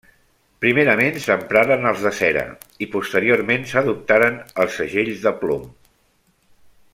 Primerament 0.63 1.19
s'empraren 1.25 1.85
els 1.89 2.01
de 2.07 2.13
cera 2.19 2.45
i 2.85 2.89
posteriorment 2.95 3.69
s'adoptaren 3.73 4.41
els 4.65 4.81
segells 4.81 5.23
de 5.29 5.35
plom. 5.45 5.69